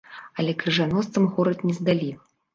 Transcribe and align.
Але 0.43 0.55
крыжаносцам 0.63 1.29
горад 1.37 1.63
не 1.69 1.77
здалі. 1.83 2.11